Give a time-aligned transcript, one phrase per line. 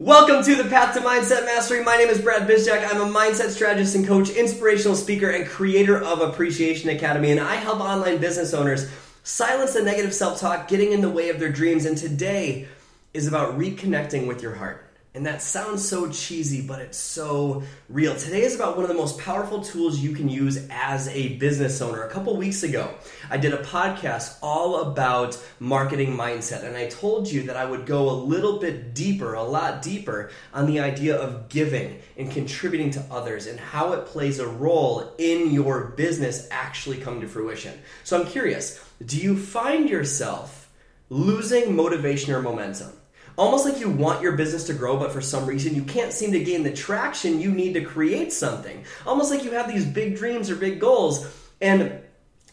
[0.00, 1.84] Welcome to the Path to Mindset Mastery.
[1.84, 2.88] My name is Brad Bizjack.
[2.90, 7.32] I'm a mindset strategist and coach, inspirational speaker, and creator of Appreciation Academy.
[7.32, 8.90] And I help online business owners
[9.24, 11.84] silence the negative self talk getting in the way of their dreams.
[11.84, 12.66] And today
[13.12, 14.89] is about reconnecting with your heart.
[15.12, 18.14] And that sounds so cheesy, but it's so real.
[18.14, 21.80] Today is about one of the most powerful tools you can use as a business
[21.80, 22.04] owner.
[22.04, 22.94] A couple weeks ago,
[23.28, 27.86] I did a podcast all about marketing mindset, and I told you that I would
[27.86, 32.92] go a little bit deeper, a lot deeper, on the idea of giving and contributing
[32.92, 37.76] to others and how it plays a role in your business actually come to fruition.
[38.04, 40.70] So I'm curious do you find yourself
[41.08, 42.92] losing motivation or momentum?
[43.40, 46.30] Almost like you want your business to grow, but for some reason you can't seem
[46.30, 48.84] to gain the traction you need to create something.
[49.06, 51.26] Almost like you have these big dreams or big goals,
[51.62, 52.00] and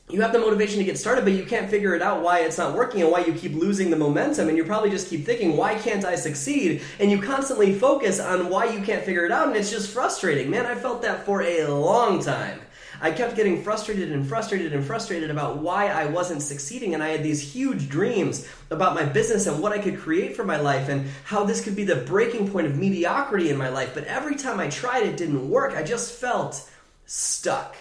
[0.09, 2.57] you have the motivation to get started, but you can't figure it out why it's
[2.57, 4.47] not working and why you keep losing the momentum.
[4.47, 6.81] And you probably just keep thinking, why can't I succeed?
[7.01, 10.49] And you constantly focus on why you can't figure it out, and it's just frustrating.
[10.49, 12.61] Man, I felt that for a long time.
[13.01, 16.93] I kept getting frustrated and frustrated and frustrated about why I wasn't succeeding.
[16.93, 20.43] And I had these huge dreams about my business and what I could create for
[20.43, 23.93] my life and how this could be the breaking point of mediocrity in my life.
[23.93, 25.75] But every time I tried, it didn't work.
[25.75, 26.69] I just felt
[27.05, 27.75] stuck.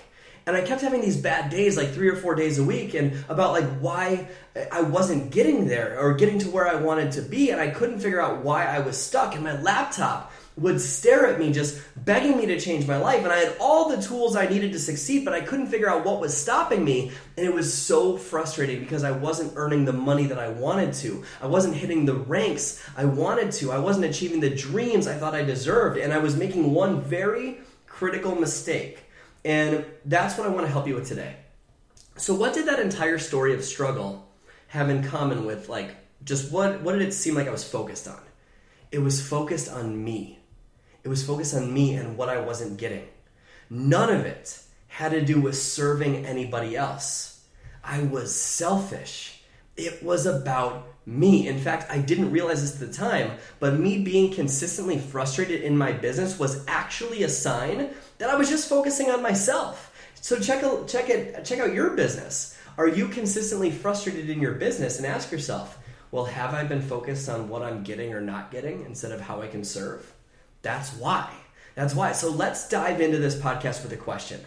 [0.47, 3.25] And I kept having these bad days, like three or four days a week, and
[3.29, 4.29] about like why
[4.71, 7.51] I wasn't getting there or getting to where I wanted to be.
[7.51, 9.35] And I couldn't figure out why I was stuck.
[9.35, 13.23] And my laptop would stare at me just begging me to change my life.
[13.23, 16.05] And i had all the tools i needed to succeed but i couldn't figure out
[16.05, 17.13] what was stopping me.
[17.37, 21.25] And it was so frustrating because i wasn't earning the money that i wanted to.
[21.43, 23.71] I wasn't hitting the ranks i wanted to.
[23.71, 25.99] I wasn't achieving the dreams i thought i deserved.
[25.99, 29.01] And i was making one very critical mistake.
[29.45, 31.37] And that's what i want to help you with today.
[32.17, 34.27] So what did that entire story of struggle
[34.69, 38.09] have in common with like just what what did it seem like i was focused
[38.09, 38.21] on?
[38.91, 40.39] It was focused on me
[41.07, 43.07] it was focused on me and what I wasn't getting.
[43.71, 47.45] None of it had to do with serving anybody else.
[47.85, 49.41] I was selfish.
[49.77, 51.47] It was about me.
[51.47, 55.79] In fact, I didn't realize this at the time, but me being consistently frustrated in
[55.79, 59.93] my business was actually a sign that I was just focusing on myself.
[60.21, 62.59] So check check it check out your business.
[62.79, 65.79] Are you consistently frustrated in your business and ask yourself,
[66.11, 69.41] well, have I been focused on what I'm getting or not getting instead of how
[69.41, 70.13] I can serve?
[70.67, 71.31] That's why.
[71.77, 72.11] That's why.
[72.11, 74.41] So let's dive into this podcast with a question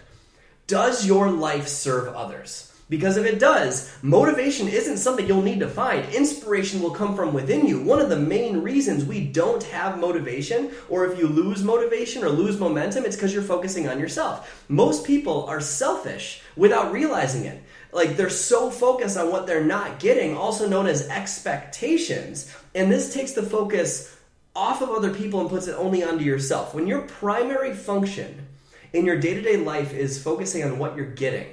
[0.68, 2.74] Does your life serve others?
[2.90, 6.14] Because if it does, motivation isn't something you'll need to find.
[6.14, 7.82] Inspiration will come from within you.
[7.82, 12.30] One of the main reasons we don't have motivation, or if you lose motivation or
[12.30, 14.66] lose momentum, it's because you're focusing on yourself.
[14.68, 17.64] Most people are selfish without realizing it.
[17.94, 22.54] Like they're so focused on what they're not getting, also known as expectations.
[22.76, 24.19] And this takes the focus
[24.60, 26.74] off of other people and puts it only onto yourself.
[26.74, 28.46] When your primary function
[28.92, 31.48] in your day-to-day life is focusing on what you're getting,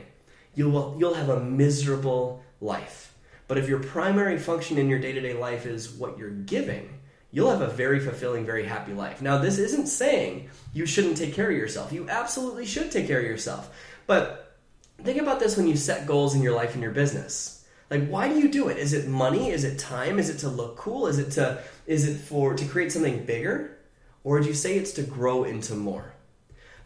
[0.57, 3.15] you will you'll have a miserable life.
[3.47, 6.99] But if your primary function in your day-to-day life is what you're giving,
[7.31, 9.23] you'll have a very fulfilling, very happy life.
[9.23, 11.93] Now, this isn't saying you shouldn't take care of yourself.
[11.93, 13.73] You absolutely should take care of yourself.
[14.09, 14.57] But
[15.05, 17.56] think about this when you set goals in your life and your business
[17.91, 18.79] like, why do you do it?
[18.79, 19.51] Is it money?
[19.51, 20.19] Is it time?
[20.19, 21.07] Is it to look cool?
[21.07, 23.79] Is it to is it for to create something bigger?
[24.25, 26.13] Or do you say it's to grow into more?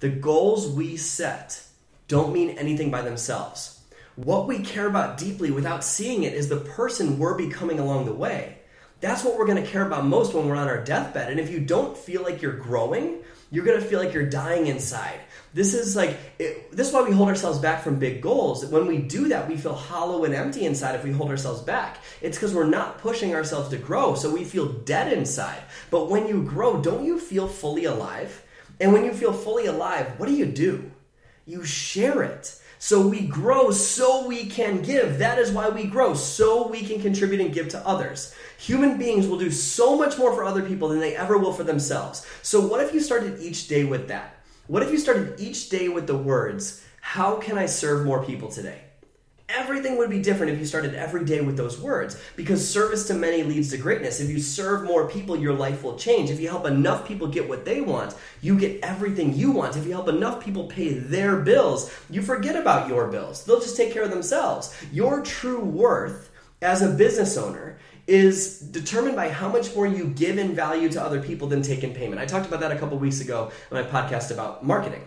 [0.01, 1.63] The goals we set
[2.09, 3.81] don't mean anything by themselves.
[4.17, 8.13] What we care about deeply without seeing it is the person we're becoming along the
[8.13, 8.59] way.
[9.01, 11.31] That's what we're going to care about most when we're on our deathbed.
[11.31, 14.67] And if you don't feel like you're growing, you're going to feel like you're dying
[14.67, 15.21] inside.
[15.53, 18.65] This is like, it, this is why we hold ourselves back from big goals.
[18.67, 21.99] When we do that, we feel hollow and empty inside if we hold ourselves back.
[22.21, 25.61] It's because we're not pushing ourselves to grow, so we feel dead inside.
[25.91, 28.45] But when you grow, don't you feel fully alive?
[28.79, 30.91] And when you feel fully alive, what do you do?
[31.47, 32.57] You share it.
[32.79, 35.19] So we grow so we can give.
[35.19, 38.35] That is why we grow, so we can contribute and give to others.
[38.59, 41.63] Human beings will do so much more for other people than they ever will for
[41.65, 42.27] themselves.
[42.41, 44.40] So, what if you started each day with that?
[44.71, 48.49] What if you started each day with the words, How can I serve more people
[48.49, 48.83] today?
[49.49, 53.15] Everything would be different if you started every day with those words because service to
[53.15, 54.21] many leads to greatness.
[54.21, 56.31] If you serve more people, your life will change.
[56.31, 59.77] If you help enough people get what they want, you get everything you want.
[59.77, 63.45] If you help enough people pay their bills, you forget about your bills.
[63.45, 64.73] They'll just take care of themselves.
[64.93, 66.31] Your true worth
[66.63, 67.77] as a business owner
[68.11, 71.85] is determined by how much more you give in value to other people than take
[71.85, 72.21] in payment.
[72.21, 75.07] I talked about that a couple weeks ago in my podcast about marketing.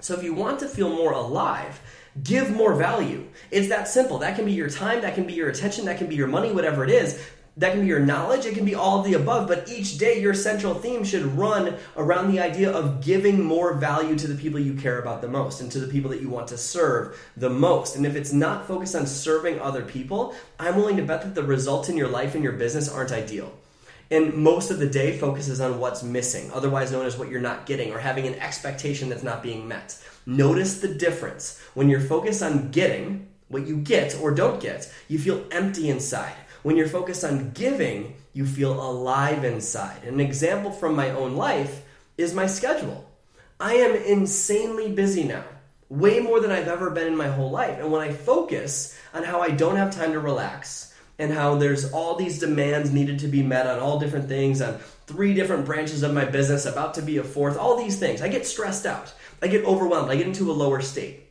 [0.00, 1.80] So if you want to feel more alive,
[2.24, 3.28] give more value.
[3.52, 4.18] It's that simple.
[4.18, 6.50] That can be your time, that can be your attention, that can be your money,
[6.50, 7.24] whatever it is.
[7.58, 10.20] That can be your knowledge, it can be all of the above, but each day
[10.20, 14.60] your central theme should run around the idea of giving more value to the people
[14.60, 17.48] you care about the most and to the people that you want to serve the
[17.48, 17.96] most.
[17.96, 21.42] And if it's not focused on serving other people, I'm willing to bet that the
[21.44, 23.50] results in your life and your business aren't ideal.
[24.10, 27.64] And most of the day focuses on what's missing, otherwise known as what you're not
[27.64, 29.98] getting or having an expectation that's not being met.
[30.26, 31.58] Notice the difference.
[31.72, 36.34] When you're focused on getting what you get or don't get, you feel empty inside
[36.66, 40.02] when you're focused on giving, you feel alive inside.
[40.02, 41.84] An example from my own life
[42.18, 43.08] is my schedule.
[43.60, 45.44] I am insanely busy now,
[45.88, 47.78] way more than I've ever been in my whole life.
[47.78, 51.92] And when I focus on how I don't have time to relax, and how there's
[51.92, 56.02] all these demands needed to be met on all different things, on three different branches
[56.02, 58.20] of my business, about to be a fourth, all these things.
[58.20, 59.14] I get stressed out.
[59.40, 60.10] I get overwhelmed.
[60.10, 61.28] I get into a lower state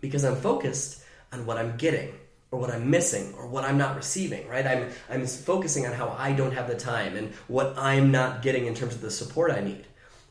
[0.00, 1.02] because I'm focused
[1.32, 2.14] on what I'm getting
[2.50, 4.66] or what I'm missing or what I'm not receiving, right?
[4.66, 8.66] I'm, I'm focusing on how I don't have the time and what I'm not getting
[8.66, 9.86] in terms of the support I need.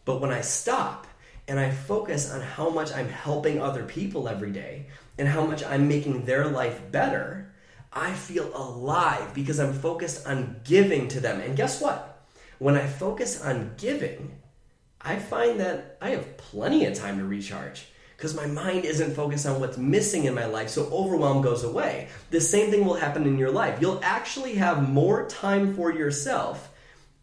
[0.05, 1.07] But when I stop
[1.47, 4.87] and I focus on how much I'm helping other people every day
[5.17, 7.53] and how much I'm making their life better,
[7.93, 11.39] I feel alive because I'm focused on giving to them.
[11.39, 12.23] And guess what?
[12.59, 14.39] When I focus on giving,
[15.01, 17.87] I find that I have plenty of time to recharge
[18.19, 22.09] because my mind isn't focused on what's missing in my life, so overwhelm goes away.
[22.31, 23.79] The same thing will happen in your life.
[23.79, 26.69] You'll actually have more time for yourself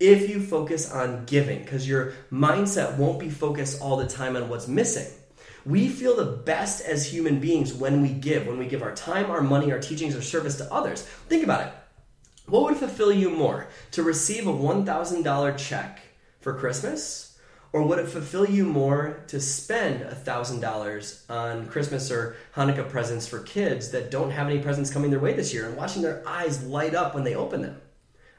[0.01, 4.49] if you focus on giving, because your mindset won't be focused all the time on
[4.49, 5.07] what's missing.
[5.67, 9.31] We feel the best as human beings when we give, when we give our time,
[9.31, 11.03] our money, our teachings, our service to others.
[11.03, 11.75] Think about it.
[12.47, 13.69] What would fulfill you more?
[13.91, 16.01] To receive a $1,000 check
[16.41, 17.26] for Christmas
[17.77, 23.41] or would it fulfill you more to spend $1,000 on Christmas or Hanukkah presents for
[23.41, 26.65] kids that don't have any presents coming their way this year and watching their eyes
[26.65, 27.79] light up when they open them?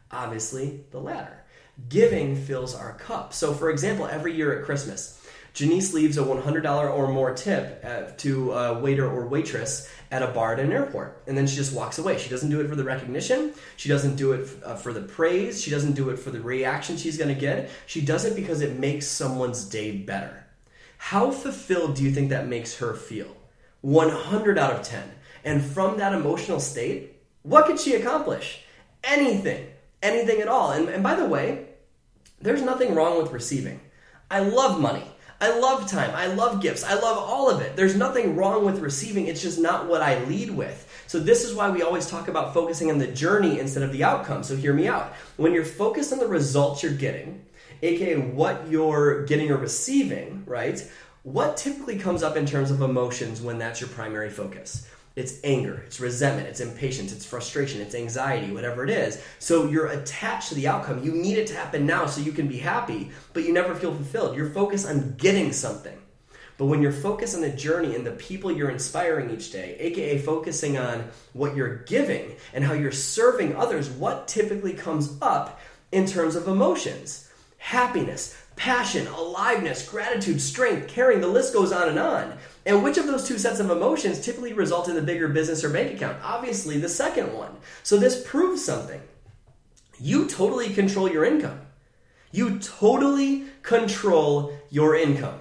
[0.10, 1.44] Obviously, the latter.
[1.88, 3.32] Giving fills our cup.
[3.32, 5.24] So, for example, every year at Christmas,
[5.58, 10.28] Janice leaves a $100 or more tip uh, to a waiter or waitress at a
[10.28, 11.24] bar at an airport.
[11.26, 12.20] And then she just walks away.
[12.20, 13.56] She doesn't do it for the recognition.
[13.76, 15.60] She doesn't do it uh, for the praise.
[15.60, 17.72] She doesn't do it for the reaction she's going to get.
[17.88, 20.46] She does it because it makes someone's day better.
[21.00, 23.36] How fulfilled do you think that makes her feel?
[23.82, 25.10] 100 out of 10.
[25.44, 28.64] And from that emotional state, what could she accomplish?
[29.04, 29.66] Anything.
[30.04, 30.74] Anything at all.
[30.74, 31.70] And, and by the way,
[32.40, 33.80] there's nothing wrong with receiving.
[34.30, 35.06] I love money.
[35.40, 36.12] I love time.
[36.16, 36.84] I love gifts.
[36.84, 37.76] I love all of it.
[37.76, 39.28] There's nothing wrong with receiving.
[39.28, 40.84] It's just not what I lead with.
[41.06, 44.04] So, this is why we always talk about focusing on the journey instead of the
[44.04, 44.44] outcome.
[44.44, 45.14] So, hear me out.
[45.38, 47.46] When you're focused on the results you're getting,
[47.84, 50.82] aka what you're getting or receiving, right?
[51.22, 54.88] What typically comes up in terms of emotions when that's your primary focus?
[55.18, 59.20] It's anger, it's resentment, it's impatience, it's frustration, it's anxiety, whatever it is.
[59.40, 61.04] So you're attached to the outcome.
[61.04, 63.96] You need it to happen now so you can be happy, but you never feel
[63.96, 64.38] fulfilled.
[64.38, 65.98] You're focused on getting something.
[66.60, 70.20] But when you're focused on the journey and the people you're inspiring each day, aka
[70.20, 75.60] focusing on what you're giving and how you're serving others, what typically comes up
[75.92, 77.28] in terms of emotions?
[77.58, 82.38] Happiness, passion, aliveness, gratitude, strength, caring, the list goes on and on.
[82.66, 85.70] And which of those two sets of emotions typically result in the bigger business or
[85.70, 86.18] bank account?
[86.22, 87.56] Obviously, the second one.
[87.84, 89.00] So this proves something.
[90.00, 91.62] You totally control your income.
[92.32, 95.40] You totally control your income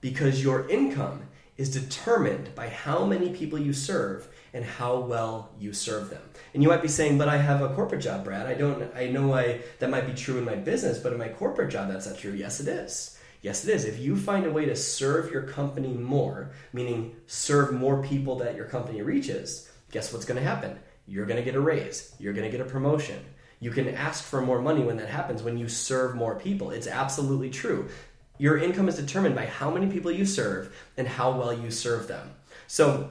[0.00, 1.22] because your income
[1.56, 6.22] is determined by how many people you serve and how well you serve them.
[6.52, 8.46] And you might be saying, "But I have a corporate job, Brad.
[8.46, 11.28] I don't I know I that might be true in my business, but in my
[11.28, 13.18] corporate job that's not true." Yes, it is.
[13.42, 13.84] Yes, it is.
[13.84, 18.56] If you find a way to serve your company more, meaning serve more people that
[18.56, 20.78] your company reaches, guess what's going to happen?
[21.06, 22.14] You're going to get a raise.
[22.18, 23.20] You're going to get a promotion.
[23.60, 26.70] You can ask for more money when that happens, when you serve more people.
[26.70, 27.88] It's absolutely true.
[28.38, 32.08] Your income is determined by how many people you serve and how well you serve
[32.08, 32.30] them.
[32.66, 33.10] So,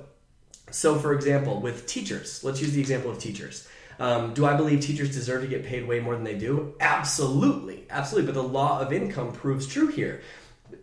[0.69, 3.67] so for example, with teachers, let's use the example of teachers.
[3.99, 6.75] Um, do I believe teachers deserve to get paid way more than they do?
[6.79, 8.31] Absolutely, absolutely.
[8.31, 10.21] But the law of income proves true here.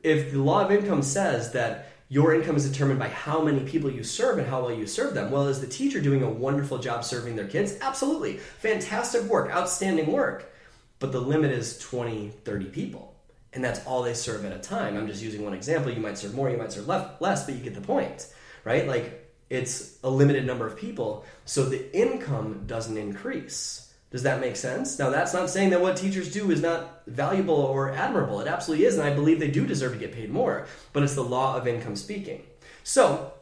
[0.02, 3.88] If the law of income says that your income is determined by how many people
[3.88, 5.30] you serve and how well you serve them.
[5.30, 7.76] Well, is the teacher doing a wonderful job serving their kids?
[7.80, 8.38] Absolutely.
[8.38, 10.52] Fantastic work, outstanding work.
[10.99, 13.10] But the limit is 20, 30 people.
[13.52, 14.97] And that's all they serve at a time.
[14.97, 15.92] I'm just using one example.
[15.92, 18.28] You might serve more, you might serve less, but you get the point,
[18.64, 18.87] right?
[18.87, 23.92] Like it's a limited number of people, so the income doesn't increase.
[24.12, 24.99] Does that make sense?
[24.99, 28.40] Now, that's not saying that what teachers do is not valuable or admirable.
[28.40, 31.14] It absolutely is, and I believe they do deserve to get paid more, but it's
[31.14, 32.42] the law of income speaking.
[32.83, 33.33] So,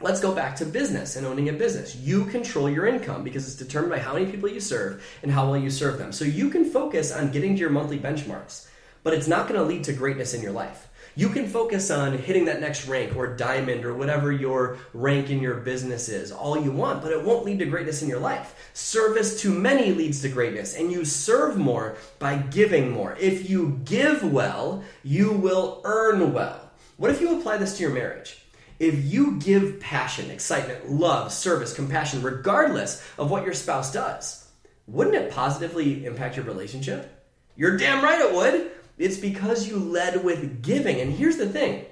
[0.00, 1.96] Let's go back to business and owning a business.
[1.96, 5.50] You control your income because it's determined by how many people you serve and how
[5.50, 6.12] well you serve them.
[6.12, 8.68] So you can focus on getting to your monthly benchmarks,
[9.02, 10.88] but it's not going to lead to greatness in your life.
[11.18, 15.40] You can focus on hitting that next rank or diamond or whatever your rank in
[15.40, 18.70] your business is all you want, but it won't lead to greatness in your life.
[18.72, 23.16] Service to many leads to greatness, and you serve more by giving more.
[23.18, 26.70] If you give well, you will earn well.
[26.98, 28.44] What if you apply this to your marriage?
[28.78, 34.48] If you give passion, excitement, love, service, compassion, regardless of what your spouse does,
[34.86, 37.26] wouldn't it positively impact your relationship?
[37.56, 38.70] You're damn right it would.
[38.98, 41.00] It's because you led with giving.
[41.00, 41.86] And here's the thing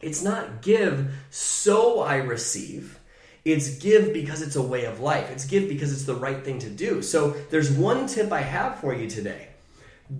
[0.00, 2.98] it's not give so I receive.
[3.44, 5.30] It's give because it's a way of life.
[5.30, 7.02] It's give because it's the right thing to do.
[7.02, 9.48] So there's one tip I have for you today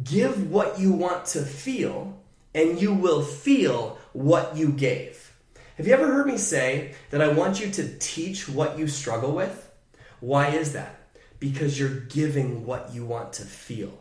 [0.04, 2.18] give what you want to feel,
[2.54, 5.32] and you will feel what you gave.
[5.76, 9.32] Have you ever heard me say that I want you to teach what you struggle
[9.32, 9.70] with?
[10.20, 10.96] Why is that?
[11.38, 13.96] Because you're giving what you want to feel.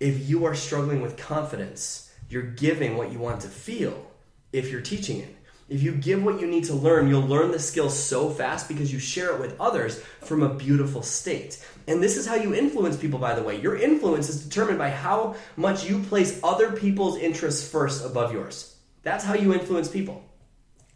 [0.00, 4.10] If you are struggling with confidence, you're giving what you want to feel
[4.52, 5.34] if you're teaching it.
[5.68, 8.90] If you give what you need to learn, you'll learn the skill so fast because
[8.92, 11.62] you share it with others from a beautiful state.
[11.86, 13.60] And this is how you influence people, by the way.
[13.60, 18.76] Your influence is determined by how much you place other people's interests first above yours.
[19.02, 20.24] That's how you influence people.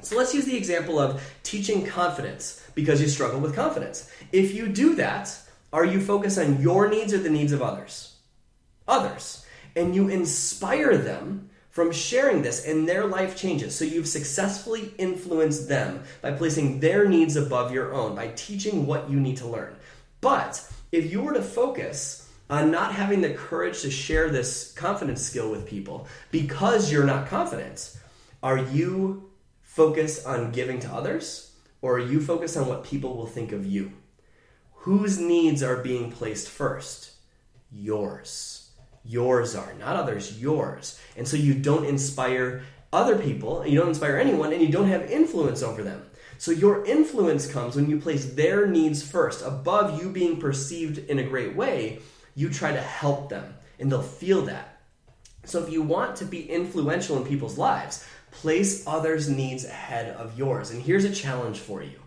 [0.00, 4.11] So let's use the example of teaching confidence because you struggle with confidence.
[4.32, 5.37] If you do that,
[5.73, 8.12] are you focused on your needs or the needs of others?
[8.87, 9.47] Others.
[9.75, 13.75] And you inspire them from sharing this and their life changes.
[13.75, 19.09] So you've successfully influenced them by placing their needs above your own, by teaching what
[19.09, 19.75] you need to learn.
[20.21, 20.62] But
[20.93, 25.51] if you were to focus on not having the courage to share this confidence skill
[25.51, 27.97] with people because you're not confident,
[28.43, 29.31] are you
[29.62, 33.65] focused on giving to others or are you focused on what people will think of
[33.65, 33.93] you?
[34.75, 37.12] Whose needs are being placed first?
[37.71, 38.62] Yours
[39.04, 41.00] yours are, not others, yours.
[41.16, 45.11] And so you don't inspire other people, you don't inspire anyone, and you don't have
[45.11, 46.02] influence over them.
[46.38, 49.44] So your influence comes when you place their needs first.
[49.44, 52.00] Above you being perceived in a great way,
[52.35, 54.80] you try to help them, and they'll feel that.
[55.44, 60.38] So if you want to be influential in people's lives, place others' needs ahead of
[60.38, 60.71] yours.
[60.71, 61.99] And here's a challenge for you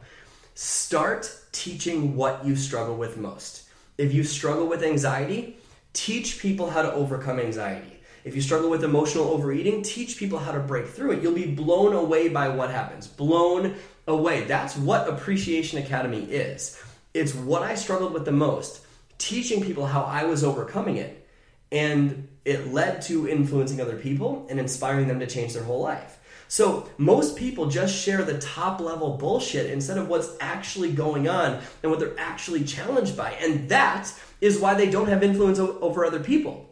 [0.53, 3.63] start teaching what you struggle with most.
[3.97, 5.57] If you struggle with anxiety,
[5.95, 7.99] Teach people how to overcome anxiety.
[8.25, 11.23] If you struggle with emotional overeating, teach people how to break through it.
[11.23, 13.07] You'll be blown away by what happens.
[13.07, 13.75] Blown
[14.07, 14.43] away.
[14.43, 16.79] That's what Appreciation Academy is.
[17.13, 18.81] It's what I struggled with the most,
[19.17, 21.27] teaching people how I was overcoming it.
[21.71, 26.19] And it led to influencing other people and inspiring them to change their whole life.
[26.47, 31.59] So, most people just share the top level bullshit instead of what's actually going on
[31.81, 33.31] and what they're actually challenged by.
[33.31, 36.70] And that is why they don't have influence over other people.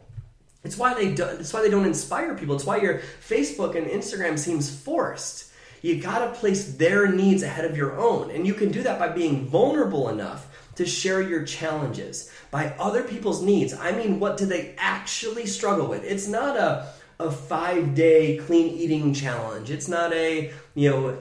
[0.62, 2.54] It's why they do, it's why they don't inspire people.
[2.54, 5.50] It's why your Facebook and Instagram seems forced.
[5.82, 8.98] You got to place their needs ahead of your own, and you can do that
[8.98, 13.74] by being vulnerable enough to share your challenges by other people's needs.
[13.74, 16.02] I mean, what do they actually struggle with?
[16.02, 19.70] It's not a a 5-day clean eating challenge.
[19.70, 21.18] It's not a, you know,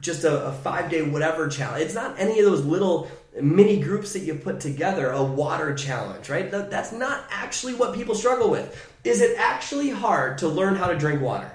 [0.00, 1.84] just a, a 5-day whatever challenge.
[1.84, 6.28] It's not any of those little mini groups that you put together, a water challenge,
[6.28, 6.50] right?
[6.50, 8.90] That's not actually what people struggle with.
[9.02, 11.50] Is it actually hard to learn how to drink water?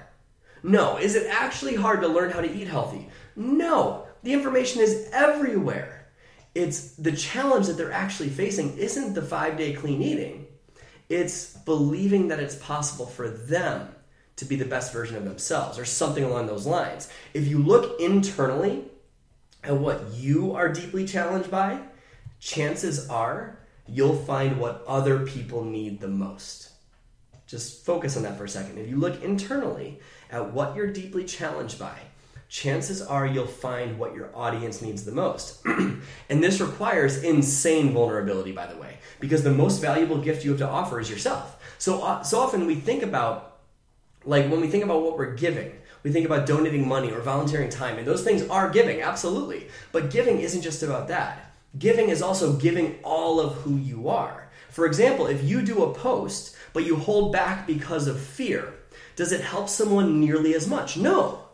[0.62, 0.98] No.
[0.98, 3.08] Is it actually hard to learn how to eat healthy?
[3.34, 4.06] No.
[4.22, 6.00] The information is everywhere.
[6.54, 10.46] It's the challenge that they're actually facing isn't the five day clean eating,
[11.08, 13.94] it's believing that it's possible for them
[14.36, 17.10] to be the best version of themselves or something along those lines.
[17.34, 18.84] If you look internally,
[19.62, 21.80] and what you are deeply challenged by,
[22.38, 26.70] chances are you'll find what other people need the most.
[27.46, 28.78] Just focus on that for a second.
[28.78, 29.98] If you look internally
[30.30, 31.98] at what you're deeply challenged by,
[32.48, 35.64] chances are you'll find what your audience needs the most.
[35.66, 40.60] and this requires insane vulnerability, by the way, because the most valuable gift you have
[40.60, 41.60] to offer is yourself.
[41.78, 43.58] So, uh, so often we think about,
[44.24, 45.72] like, when we think about what we're giving,
[46.02, 49.68] we think about donating money or volunteering time, and those things are giving, absolutely.
[49.92, 51.52] But giving isn't just about that.
[51.78, 54.48] Giving is also giving all of who you are.
[54.70, 58.72] For example, if you do a post, but you hold back because of fear,
[59.16, 60.96] does it help someone nearly as much?
[60.96, 61.44] No.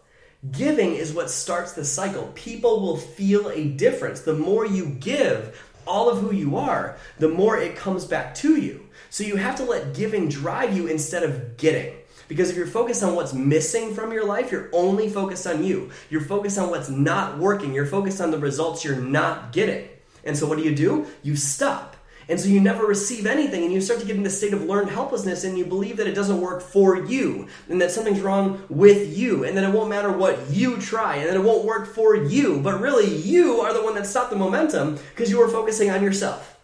[0.52, 2.30] Giving is what starts the cycle.
[2.34, 4.20] People will feel a difference.
[4.20, 8.56] The more you give all of who you are, the more it comes back to
[8.56, 8.86] you.
[9.10, 11.95] So you have to let giving drive you instead of getting.
[12.28, 15.90] Because if you're focused on what's missing from your life, you're only focused on you.
[16.10, 17.72] You're focused on what's not working.
[17.72, 19.88] You're focused on the results you're not getting.
[20.24, 21.06] And so what do you do?
[21.22, 21.96] You stop.
[22.28, 24.64] And so you never receive anything, and you start to get in this state of
[24.64, 28.64] learned helplessness, and you believe that it doesn't work for you, and that something's wrong
[28.68, 31.86] with you, and that it won't matter what you try, and that it won't work
[31.86, 32.58] for you.
[32.60, 36.02] But really, you are the one that stopped the momentum because you were focusing on
[36.02, 36.58] yourself.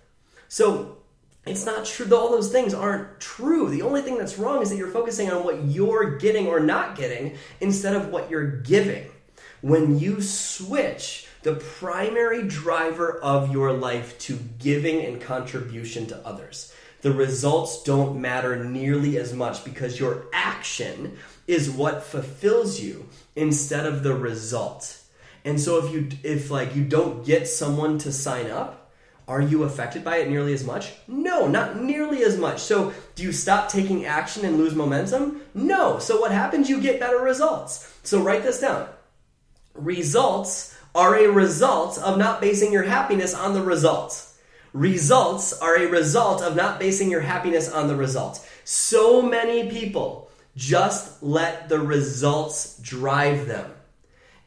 [0.49, 0.92] So
[1.45, 2.15] it's not true.
[2.15, 3.69] All those things aren't true.
[3.69, 6.97] The only thing that's wrong is that you're focusing on what you're getting or not
[6.97, 9.11] getting instead of what you're giving.
[9.61, 16.73] When you switch the primary driver of your life to giving and contribution to others.
[17.01, 21.19] The results don't matter nearly as much because your action
[21.49, 25.01] is what fulfills you instead of the result.
[25.45, 28.82] And so if you if like you don't get someone to sign up,
[29.29, 30.93] are you affected by it nearly as much?
[31.07, 32.61] No, not nearly as much.
[32.61, 35.43] So, do you stop taking action and lose momentum?
[35.55, 35.99] No.
[35.99, 36.69] So, what happens?
[36.69, 37.95] You get better results.
[38.03, 38.89] So, write this down.
[39.75, 44.39] Results are a result of not basing your happiness on the results.
[44.73, 48.47] Results are a result of not basing your happiness on the results.
[48.65, 53.71] So many people just let the results drive them.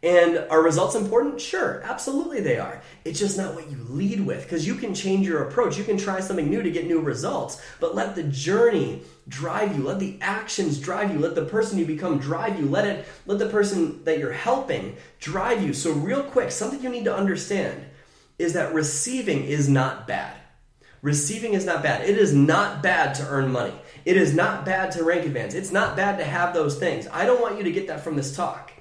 [0.05, 1.41] And are results important?
[1.41, 2.79] Sure, absolutely they are.
[3.05, 5.79] It's just not what you lead with because you can change your approach.
[5.79, 9.83] You can try something new to get new results, but let the journey drive you.
[9.83, 11.17] Let the actions drive you.
[11.17, 12.67] Let the person you become drive you.
[12.67, 15.74] Let it let the person that you're helping drive you.
[15.74, 17.83] So real quick, something you need to understand
[18.38, 20.38] is that receiving is not bad.
[21.01, 22.07] Receiving is not bad.
[22.07, 23.74] It is not bad to earn money.
[24.05, 25.55] It is not bad to rank advance.
[25.55, 27.07] It's not bad to have those things.
[27.12, 28.71] I don't want you to get that from this talk.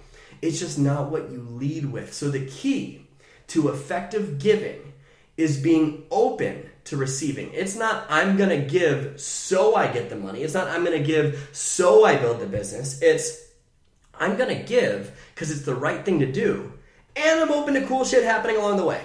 [0.45, 2.13] It's just not what you lead with.
[2.13, 3.07] So the key
[3.47, 4.93] to effective giving
[5.39, 7.51] is being open to receiving.
[7.55, 10.43] It's not I'm going to give so I get the money.
[10.43, 13.01] It's not I'm going to give so I build the business.
[13.01, 13.43] It's
[14.21, 16.75] I'm going to give because it's the right thing to do
[17.17, 19.03] and I'm open to cool shit happening along the way.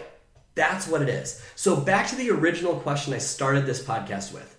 [0.55, 1.41] That's what it is.
[1.55, 4.57] So back to the original question I started this podcast with.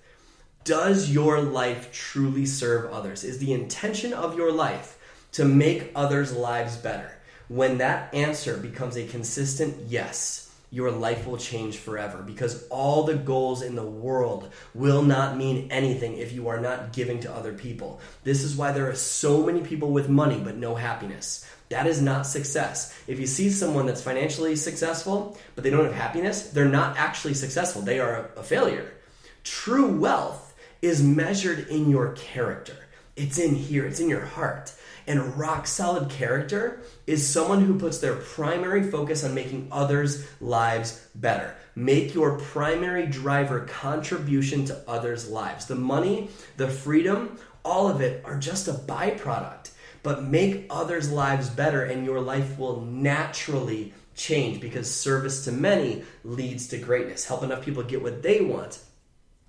[0.64, 3.22] Does your life truly serve others?
[3.22, 4.96] Is the intention of your life
[5.32, 7.12] to make others' lives better?
[7.48, 13.16] When that answer becomes a consistent yes, your life will change forever because all the
[13.16, 17.52] goals in the world will not mean anything if you are not giving to other
[17.52, 18.00] people.
[18.22, 21.44] This is why there are so many people with money but no happiness.
[21.70, 22.96] That is not success.
[23.08, 27.34] If you see someone that's financially successful but they don't have happiness, they're not actually
[27.34, 27.82] successful.
[27.82, 28.92] They are a failure.
[29.42, 32.76] True wealth is measured in your character.
[33.16, 34.72] It's in here, it's in your heart.
[35.06, 41.06] And rock solid character is someone who puts their primary focus on making others' lives
[41.14, 41.54] better.
[41.74, 45.66] Make your primary driver contribution to others' lives.
[45.66, 49.70] The money, the freedom, all of it are just a byproduct.
[50.02, 56.04] But make others' lives better, and your life will naturally change because service to many
[56.24, 57.24] leads to greatness.
[57.24, 58.80] Help enough people get what they want,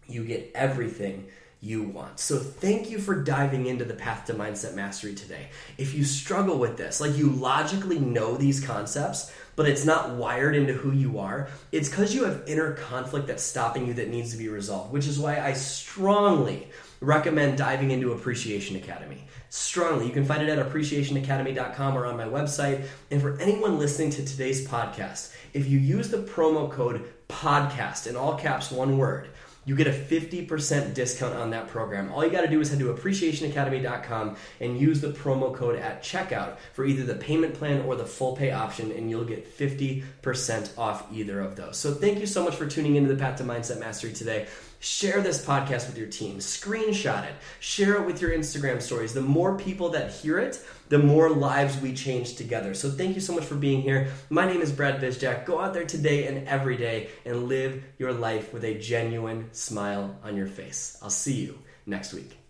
[0.08, 1.28] you get everything
[1.62, 2.20] you want.
[2.20, 5.50] So thank you for diving into the path to mindset mastery today.
[5.78, 10.56] If you struggle with this, like you logically know these concepts, but it's not wired
[10.56, 14.32] into who you are, it's because you have inner conflict that's stopping you that needs
[14.32, 16.68] to be resolved, which is why I strongly
[17.00, 19.24] recommend diving into Appreciation Academy.
[19.50, 20.08] Strongly.
[20.08, 22.86] You can find it at appreciationacademy.com or on my website.
[23.12, 28.16] And for anyone listening to today's podcast, if you use the promo code podcast in
[28.16, 29.30] all caps, one word,
[29.66, 32.12] you get a 50% discount on that program.
[32.12, 36.02] All you got to do is head to appreciationacademy.com and use the promo code at
[36.04, 40.78] checkout for either the payment plan or the full pay option, and you'll get 50%
[40.78, 41.78] off either of those.
[41.78, 44.48] So, thank you so much for tuning into the Path to Mindset Mastery today.
[44.84, 49.14] Share this podcast with your team, screenshot it, share it with your Instagram stories.
[49.14, 52.74] The more people that hear it, the more lives we change together.
[52.74, 54.08] So thank you so much for being here.
[54.32, 55.46] My name is Brad Bizjack.
[55.46, 60.18] Go out there today and every day and live your life with a genuine smile
[60.24, 60.98] on your face.
[61.00, 62.41] I'll see you next week.